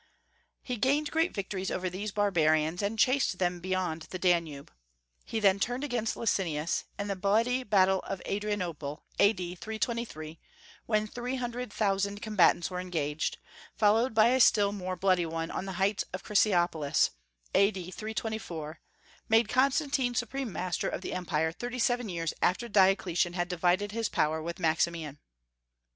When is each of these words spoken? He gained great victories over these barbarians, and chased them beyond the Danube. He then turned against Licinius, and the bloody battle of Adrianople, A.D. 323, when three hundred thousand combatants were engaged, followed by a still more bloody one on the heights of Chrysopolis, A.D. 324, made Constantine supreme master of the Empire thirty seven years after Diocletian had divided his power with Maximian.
He 0.63 0.77
gained 0.77 1.11
great 1.11 1.31
victories 1.31 1.69
over 1.69 1.87
these 1.87 2.11
barbarians, 2.11 2.81
and 2.81 2.97
chased 2.97 3.37
them 3.37 3.59
beyond 3.59 4.07
the 4.09 4.17
Danube. 4.17 4.71
He 5.25 5.39
then 5.39 5.59
turned 5.59 5.83
against 5.83 6.17
Licinius, 6.17 6.85
and 6.97 7.07
the 7.07 7.15
bloody 7.15 7.61
battle 7.63 7.99
of 7.99 8.19
Adrianople, 8.27 9.03
A.D. 9.19 9.53
323, 9.53 10.39
when 10.87 11.05
three 11.05 11.35
hundred 11.35 11.71
thousand 11.71 12.19
combatants 12.23 12.71
were 12.71 12.79
engaged, 12.79 13.37
followed 13.75 14.15
by 14.15 14.29
a 14.29 14.39
still 14.39 14.71
more 14.71 14.95
bloody 14.95 15.27
one 15.27 15.51
on 15.51 15.65
the 15.65 15.73
heights 15.77 16.03
of 16.13 16.23
Chrysopolis, 16.23 17.11
A.D. 17.53 17.91
324, 17.91 18.79
made 19.29 19.49
Constantine 19.49 20.15
supreme 20.15 20.51
master 20.51 20.89
of 20.89 21.01
the 21.01 21.13
Empire 21.13 21.51
thirty 21.51 21.77
seven 21.77 22.09
years 22.09 22.33
after 22.41 22.67
Diocletian 22.67 23.33
had 23.33 23.47
divided 23.47 23.91
his 23.91 24.09
power 24.09 24.41
with 24.41 24.57
Maximian. 24.57 25.19